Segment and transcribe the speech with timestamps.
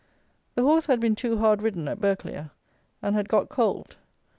[0.55, 2.49] The horse had been too hard ridden at Burghclere,
[3.03, 3.97] and had got cold.